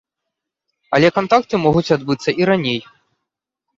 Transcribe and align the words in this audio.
Але 0.97 1.11
кантакты 1.19 1.55
могуць 1.67 1.93
адбыцца 1.99 2.29
і 2.43 2.51
раней. 2.51 2.81